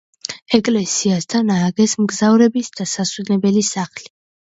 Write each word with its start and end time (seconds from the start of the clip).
ეკლესიასთან 0.57 1.51
ააგეს 1.55 1.93
მგზავრების 2.05 2.71
დასასვენებელი 2.79 3.65
სახლი. 3.69 4.09